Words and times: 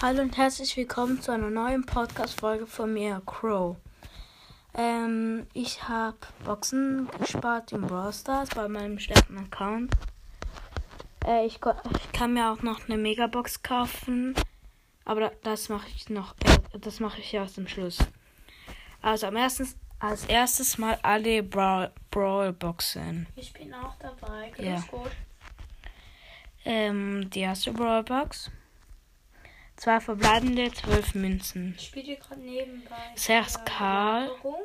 Hallo 0.00 0.22
und 0.22 0.36
herzlich 0.36 0.76
willkommen 0.76 1.20
zu 1.20 1.32
einer 1.32 1.50
neuen 1.50 1.84
Podcast-Folge 1.84 2.68
von 2.68 2.94
mir, 2.94 3.20
Crow. 3.26 3.74
Ähm, 4.72 5.48
ich 5.54 5.88
habe 5.88 6.18
Boxen 6.44 7.08
gespart 7.18 7.72
in 7.72 7.80
Brawl 7.80 8.12
Stars 8.12 8.50
bei 8.50 8.68
meinem 8.68 9.00
stärksten 9.00 9.36
Account. 9.38 9.92
Äh, 11.26 11.46
ich, 11.46 11.56
ich, 11.56 12.12
kann 12.12 12.32
mir 12.32 12.52
auch 12.52 12.62
noch 12.62 12.88
eine 12.88 12.96
Megabox 12.96 13.64
kaufen, 13.64 14.36
aber 15.04 15.32
das 15.42 15.68
mache 15.68 15.88
ich 15.88 16.08
noch, 16.08 16.36
äh, 16.44 16.78
das 16.78 17.00
mache 17.00 17.18
ich 17.18 17.34
erst 17.34 17.58
am 17.58 17.66
Schluss. 17.66 17.98
Also 19.02 19.26
am 19.26 19.34
ersten, 19.34 19.68
als 19.98 20.26
erstes 20.26 20.78
mal 20.78 20.96
alle 21.02 21.42
Brawl, 21.42 21.90
Brawl 22.12 22.52
Boxen. 22.52 23.26
Ich 23.34 23.52
bin 23.52 23.74
auch 23.74 23.96
dabei. 23.98 24.52
Ja. 24.58 24.74
Ganz 24.74 24.86
gut. 24.86 25.10
Ähm, 26.64 27.28
die 27.30 27.40
erste 27.40 27.72
Brawl 27.72 28.04
Box. 28.04 28.52
Zwei 29.78 30.00
verbleibende, 30.00 30.72
zwölf 30.72 31.14
Münzen. 31.14 31.76
Ich 31.78 31.86
spiele 31.86 32.16
gerade 32.16 32.40
nebenbei. 32.40 32.96
Äh, 33.14 33.42
Karl. 33.64 34.28
Auch 34.28 34.58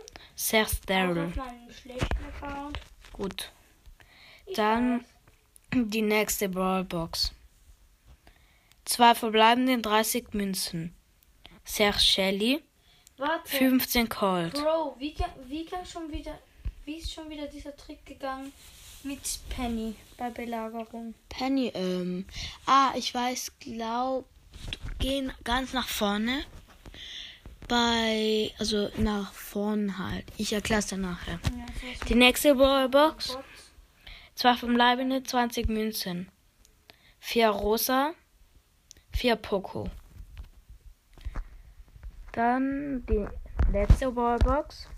Daryl. 0.88 1.32
Gut. 3.12 3.52
Ich 4.48 4.56
Dann 4.56 5.02
weiß. 5.02 5.06
die 5.86 6.02
nächste 6.02 6.50
Brawl 6.50 6.84
Box. 6.84 7.32
Zwei 8.86 9.14
verbleibende, 9.14 9.78
30 9.78 10.34
Münzen. 10.34 10.96
Serge 11.64 12.00
Shelly, 12.00 12.64
Warte. 13.18 13.56
15 13.56 14.09
Colt. 14.09 14.54
Bro, 14.54 14.95
wie, 14.98 15.16
wie 15.48 15.66
kann 15.66 15.86
schon 15.86 16.12
wieder. 16.12 16.40
Wie 16.86 16.95
ist 16.98 17.14
schon 17.14 17.30
wieder 17.30 17.45
dieser 17.45 17.76
Trick 17.78 18.04
gegangen 18.04 18.52
mit 19.04 19.22
Penny 19.50 19.94
bei 20.18 20.32
Belagerung? 20.32 21.14
Penny, 21.30 21.72
ähm. 21.76 22.26
Ah, 22.66 22.94
ich 22.95 23.14
weiß, 23.14 23.52
glaub. 23.59 24.26
Gehen 25.00 25.32
ganz 25.44 25.74
nach 25.74 25.88
vorne. 25.88 26.44
Bei. 27.68 28.52
Also 28.60 28.90
nach 28.98 29.34
vorne 29.34 29.98
halt. 29.98 30.26
Ich 30.38 30.54
erkläre 30.54 30.80
es 30.80 30.88
dir 30.88 30.98
nachher. 30.98 31.40
Ja, 31.44 32.06
Die 32.08 32.16
nächste 32.16 32.56
Brawl 32.56 32.84
mit 32.84 32.92
Box. 32.92 33.34
Bots. 33.34 33.45
Zwei 34.36 34.56
verbleibende, 34.56 35.23
20 35.23 35.70
Münzen. 35.70 36.30
Vier 37.20 37.50
Rosa, 37.50 38.14
vier 39.12 39.36
Poco. 39.36 39.90
Dann 42.34 43.06
die 43.06 43.26
letzte 43.72 44.16
Wallbox. 44.16 44.90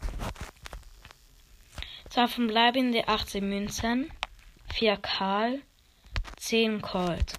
Zwei 2.09 2.27
verbleibende, 2.27 3.07
18 3.07 3.47
Münzen. 3.47 4.09
Vier 4.73 4.97
Karl, 4.97 5.61
10 6.37 6.81
Colt. 6.81 7.33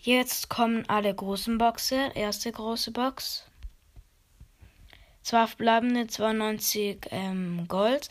Jetzt 0.00 0.48
kommen 0.48 0.84
alle 0.88 1.14
großen 1.14 1.58
Boxen. 1.58 2.10
Erste 2.12 2.52
große 2.52 2.92
Box. 2.92 3.44
Zwei 5.22 5.46
verbleibende, 5.46 6.06
92 6.06 7.00
ähm, 7.10 7.66
Gold. 7.68 8.08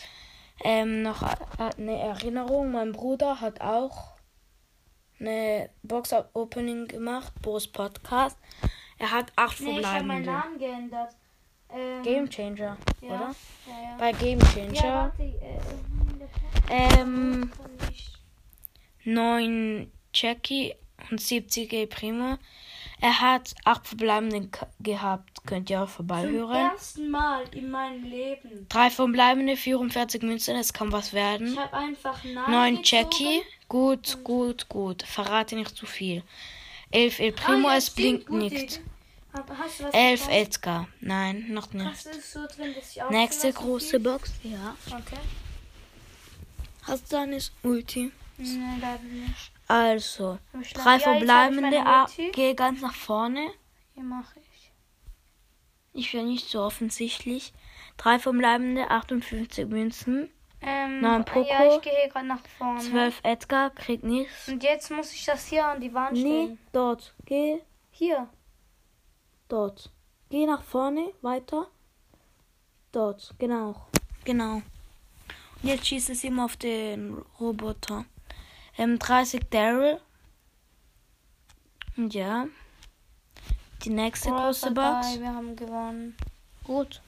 Ähm, 0.64 1.02
noch 1.04 1.22
a- 1.22 1.70
eine 1.78 1.98
Erinnerung, 2.00 2.72
mein 2.72 2.92
Bruder 2.92 3.40
hat 3.42 3.62
auch 3.62 4.12
eine 5.20 5.70
Box-Opening 5.84 6.88
gemacht, 6.88 7.32
Bo's 7.42 7.68
Podcast. 7.68 8.38
Er 9.00 9.12
hat 9.12 9.32
acht 9.36 9.60
Nee, 9.62 9.80
ich 9.80 9.86
habe 9.86 9.98
verbleibende. 10.00 10.14
meinen 10.14 10.26
Namen 10.26 10.58
geändert. 10.60 11.16
Ähm, 11.70 12.04
Game 12.04 12.30
Changer, 12.30 12.78
ja, 13.02 13.08
oder? 13.08 13.36
Ja, 13.68 13.84
ja. 13.84 13.98
Bei 14.00 14.12
Game 14.14 14.40
Changer. 14.40 15.14
warte, 15.18 15.24
äh, 15.24 17.00
Ähm, 17.00 17.52
9 19.04 19.92
Jackie 20.14 20.76
und 21.12 21.22
70 21.22 21.72
El 21.73 21.88
Primo. 21.88 22.38
Er 23.00 23.22
hat 23.22 23.53
acht 23.64 23.86
verbleibende 23.88 24.50
gehabt, 24.80 25.45
könnt 25.45 25.70
ihr 25.70 25.81
auch 25.84 25.86
Zum 25.88 26.08
vorbeihören. 26.08 26.72
ersten 26.72 27.12
Mal 27.12 27.44
in 27.54 27.70
meinem 27.70 28.04
Leben. 28.04 28.66
Drei 28.70 28.89
verbleibende, 28.89 29.56
44 29.56 30.23
Münzen, 30.23 30.56
es 30.56 30.73
kann 30.73 30.92
was 30.92 31.14
werden. 31.14 31.54
Ich 31.54 31.60
habe 31.60 31.73
einfach 31.73 32.23
Nein 32.23 32.52
9 32.52 32.76
gezogen. 32.77 32.83
Jackie. 32.83 33.42
Gut, 33.70 34.23
gut, 34.23 34.67
gut. 34.70 35.04
Verrate 35.04 35.55
nicht 35.55 35.76
zu 35.76 35.86
viel. 35.86 36.23
11 36.92 37.20
El 37.20 37.32
Primo, 37.33 37.67
Ah, 37.67 37.72
ja, 37.73 37.77
es 37.77 37.89
blinkt 37.92 38.27
gute 38.27 38.39
nicht. 38.39 38.54
Idee. 38.77 38.82
Aber 39.33 39.58
hast 39.58 39.80
du 39.80 39.83
was 39.83 39.93
11 39.93 40.20
bekommen? 40.22 40.38
Edgar. 40.42 40.88
Nein, 41.02 41.45
noch 41.49 41.73
nicht. 41.73 42.23
so 42.23 42.48
drin, 42.48 42.73
Nächste 43.11 43.54
große 43.54 43.99
Box. 43.99 44.32
Ja. 44.42 44.76
Okay. 44.88 45.20
Hast 46.83 47.11
du 47.11 47.16
deine 47.17 47.38
Ulti? 47.64 48.11
Nein, 48.38 48.80
leider 48.82 49.04
nicht. 49.04 49.52
Also, 49.67 50.39
drei 50.73 51.00
verbleibende. 51.00 51.78
Ulti. 51.80 52.32
Geh 52.33 52.54
ganz 52.54 52.82
nach 52.82 52.94
vorne. 52.94 53.50
Hier 53.94 54.04
mache 54.04 54.39
ich. 54.39 54.72
Ich 55.94 56.14
will 56.14 56.23
nicht 56.23 56.50
so 56.50 56.61
offensichtlich. 56.61 57.54
Drei 57.98 58.20
verbleibende, 58.20 58.89
58 58.89 59.67
Münzen. 59.67 60.30
Ähm, 60.61 61.02
Neun 61.02 61.26
Poco. 61.26 61.48
Ja, 61.48 61.76
ich 61.76 61.82
gehe 61.82 61.94
hier 61.94 62.10
gerade 62.10 62.28
nach 62.28 62.45
vorne. 62.58 62.80
12 62.80 63.20
Edgar, 63.23 63.70
kriegt 63.72 64.04
nichts. 64.04 64.48
Und 64.48 64.64
jetzt 64.64 64.89
muss 64.92 65.11
ich 65.14 65.26
das 65.26 65.48
hier 65.48 65.66
an 65.66 65.82
die 65.82 65.94
Wand 65.94 66.14
Nee, 66.14 66.20
stellen. 66.44 66.60
dort. 66.72 67.14
Geh 67.26 67.60
Hier. 67.92 68.28
dort. 69.48 69.92
Geh 70.30 70.45
nach 70.45 70.64
vorne, 70.64 71.14
weiter. 71.22 71.67
Dort, 72.92 73.34
genau. 73.38 73.76
Genau. 74.26 74.55
Und 74.55 74.64
jetzt 75.64 75.88
schießt 75.88 76.10
es 76.10 76.23
ihm 76.23 76.39
auf 76.39 76.58
den 76.58 77.17
Roboter. 77.39 78.05
Ähm, 78.77 78.99
30 78.99 79.49
Daryl. 79.49 79.99
Und 81.95 82.14
ja. 82.14 82.48
Die 83.83 83.89
nächste 83.89 84.30
Brawl 84.30 84.45
große 84.45 84.71
Box. 84.71 85.20
Wir 85.20 85.33
haben 85.33 85.55
gewonnen. 85.55 86.15
Gut. 86.64 87.02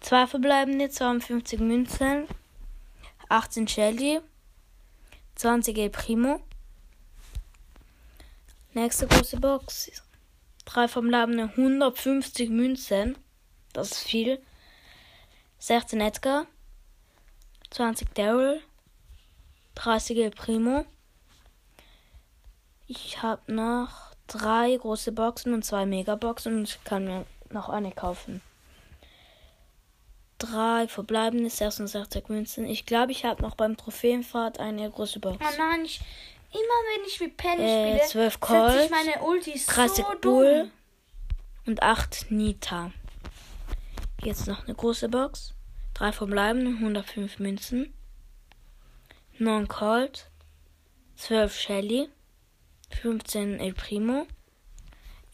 Zwei 0.00 0.26
verbleibende, 0.26 0.90
52 0.90 1.60
Münzen. 1.60 2.26
18 3.28 3.68
Shelly. 3.68 4.20
20 5.36 5.78
El 5.78 5.90
Primo. 5.90 6.40
Nächste 8.74 9.06
große 9.06 9.38
Box. 9.38 9.90
Drei 10.64 10.86
verbleibende, 10.86 11.44
150 11.44 12.50
Münzen. 12.50 13.16
Das 13.72 13.92
ist 13.92 14.02
viel. 14.02 14.40
16 15.58 16.00
Edgar. 16.00 16.46
20 17.70 18.14
Daryl. 18.14 18.62
30 19.80 20.18
El 20.18 20.30
Primo. 20.30 20.84
Ich 22.86 23.22
habe 23.22 23.50
noch 23.50 24.12
drei 24.26 24.76
große 24.76 25.12
Boxen 25.12 25.54
und 25.54 25.64
zwei 25.64 25.86
Megaboxen 25.86 26.58
und 26.58 26.64
ich 26.64 26.84
kann 26.84 27.06
mir 27.06 27.24
noch 27.48 27.70
eine 27.70 27.90
kaufen. 27.90 28.42
Drei 30.36 30.86
verbleibende 30.86 31.48
66 31.48 32.28
Münzen. 32.28 32.66
Ich 32.66 32.84
glaube, 32.84 33.12
ich 33.12 33.24
habe 33.24 33.40
noch 33.40 33.54
beim 33.54 33.78
Trophäenfahrt 33.78 34.60
eine 34.60 34.90
große 34.90 35.18
Box. 35.18 35.38
Oh 35.40 35.58
nein, 35.58 35.84
ich, 35.86 36.00
immer 36.50 36.60
wenn 36.60 37.06
ich 37.06 37.20
mit 37.20 37.36
Penny 37.38 37.62
Äh, 37.62 37.94
spiele, 37.94 38.08
12 38.08 38.32
setze 38.34 38.38
Colt, 38.38 38.84
ich 38.84 38.90
meine 38.90 39.22
Ulti 39.22 39.62
30 39.66 40.04
so 40.04 40.18
Bull 40.20 40.70
und 41.66 41.82
8 41.82 42.26
Nita. 42.28 42.92
Jetzt 44.22 44.46
noch 44.46 44.64
eine 44.64 44.74
große 44.74 45.08
Box. 45.08 45.54
Drei 45.94 46.12
verbleibende 46.12 46.72
105 46.72 47.38
Münzen. 47.38 47.94
9 49.40 49.66
Colt. 49.68 50.30
12 51.16 51.54
Shelly. 51.58 52.08
15 53.02 53.58
El 53.60 53.72
Primo. 53.74 54.26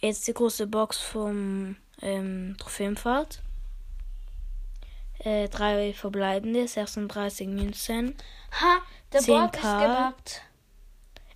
Jetzt 0.01 0.27
die 0.29 0.35
große 0.35 0.67
Box 0.67 0.99
vom 0.99 1.77
ähm, 2.03 2.57
Trophäenfahrt. 2.59 3.43
Äh, 5.21 5.49
drei 5.49 5.93
verbleibende, 5.95 6.69
36 6.69 7.49
Münzen. 7.49 8.15
Ha, 8.61 8.79
der 9.13 9.21
10 9.21 9.35
Bot 9.41 9.55
ist 9.57 9.63
Karl. 9.63 9.89
gebuggt. 10.11 10.43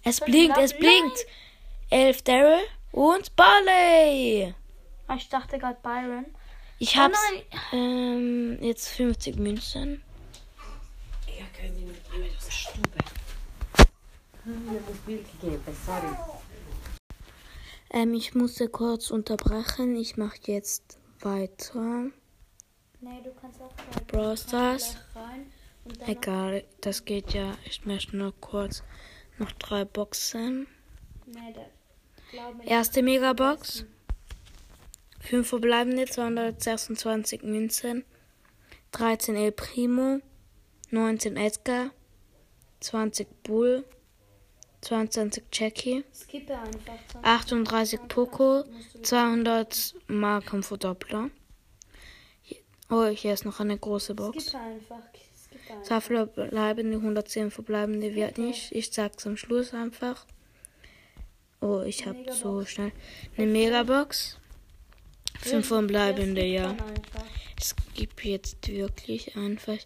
Es 0.04 0.20
blinkt, 0.20 0.58
es 0.58 0.74
blinkt. 0.76 1.18
11 1.90 2.22
Daryl 2.22 2.58
und 2.92 3.34
Barley. 3.36 4.54
Ah, 5.08 5.16
Ich 5.16 5.28
dachte 5.28 5.58
gerade 5.58 5.78
Byron. 5.82 6.26
Ich 6.78 6.96
Oh 6.96 7.00
hab's 7.00 7.18
nein. 7.32 7.42
ähm, 7.72 8.58
jetzt 8.62 8.88
50 8.88 9.36
Münzen. 9.36 10.02
Ähm, 17.92 18.14
ich 18.14 18.34
musste 18.34 18.68
kurz 18.68 19.10
unterbrechen. 19.10 19.96
Ich 19.96 20.16
mache 20.16 20.38
jetzt 20.46 20.98
weiter. 21.20 22.10
Nee, 23.00 23.20
du 23.24 23.32
kannst 23.40 23.60
auch. 23.60 23.72
Brawl 24.06 24.36
Stars. 24.36 24.96
Egal, 26.06 26.64
das 26.80 27.04
geht 27.04 27.32
ja. 27.32 27.56
Ich 27.64 27.84
möchte 27.86 28.16
nur 28.16 28.32
kurz 28.40 28.82
noch 29.38 29.50
drei 29.52 29.84
Boxen. 29.84 30.66
Nee. 31.26 31.54
Erste 32.64 33.02
Megabox. 33.02 33.84
Fünf 35.20 35.48
verbleibende, 35.48 36.06
226 36.06 37.42
Münzen. 37.42 38.04
13 38.92 39.36
El 39.36 39.52
Primo. 39.52 40.20
19 40.90 41.36
Edgar. 41.36 41.90
20 42.80 43.42
Bull. 43.42 43.84
22 44.82 45.44
Jackie, 45.52 46.04
Skippe 46.12 46.58
einfach. 46.58 46.98
sonst 47.12 47.26
38 47.26 48.00
Poco, 48.08 48.64
200 49.02 49.94
Marken 50.08 50.62
Verdoppler. 50.62 51.30
Oh, 52.88 53.06
hier 53.06 53.34
ist 53.34 53.44
noch 53.44 53.60
eine 53.60 53.78
große 53.78 54.14
Box. 54.14 54.46
Skippe 54.46 54.58
einfach. 54.58 55.02
Skippe. 55.36 55.82
Zwei 55.82 56.00
verbleibende, 56.00 56.96
110 56.96 57.50
verbleibende 57.50 58.14
wird 58.14 58.38
nicht. 58.38 58.72
Ich 58.72 58.90
sag's 58.90 59.26
am 59.26 59.36
Schluss 59.36 59.74
einfach. 59.74 60.26
Oh, 61.60 61.82
ich 61.82 62.06
hab 62.06 62.16
so 62.30 62.52
Megabox. 62.52 62.70
schnell 62.70 62.92
eine 63.36 63.46
Megabox. 63.46 64.38
Fünf 65.40 65.68
verbleibende, 65.68 66.44
ja. 66.44 66.76
Es 67.58 67.74
gibt 67.94 68.24
jetzt 68.24 68.66
wirklich 68.68 69.36
einfach. 69.36 69.78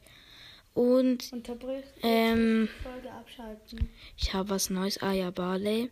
Und 0.75 1.33
Unterbrich. 1.33 1.85
ähm, 2.03 2.69
Folge 2.83 3.11
abschalten. 3.13 3.89
ich 4.17 4.35
habe 4.35 4.51
was 4.51 4.71
Neues. 4.71 5.01
Ah 5.03 5.13
ja, 5.13 5.31
Barley. 5.31 5.91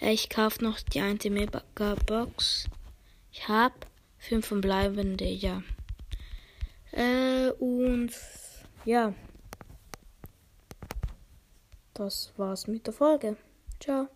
Äh, 0.00 0.12
Ich 0.12 0.28
kaufe 0.28 0.62
noch 0.62 0.80
die 0.80 1.00
eine 1.00 1.18
Megabox. 1.30 2.68
Ich 3.32 3.48
habe 3.48 3.74
fünf 4.18 4.46
verbleibende, 4.46 5.24
ja. 5.24 5.62
Äh, 6.92 7.50
und 7.58 8.10
ja. 8.84 9.14
Das 11.94 12.32
war's 12.36 12.66
mit 12.66 12.86
der 12.86 12.94
Folge. 12.94 13.36
Ciao. 13.78 14.08